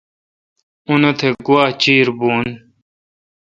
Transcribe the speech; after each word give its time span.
اونتھ 0.87 1.21
گوا 1.45 1.63
چیر 1.81 2.07
بھون۔ 2.17 2.45